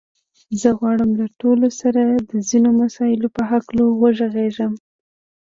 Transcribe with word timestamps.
زه 0.61 0.69
غواړم 0.79 1.09
له 1.19 1.25
تاسو 1.39 1.67
سره 1.81 2.01
د 2.31 2.31
ځينو 2.49 2.69
مسايلو 2.81 3.27
په 3.35 3.41
هکله 3.51 3.83
وغږېږم. 3.87 4.73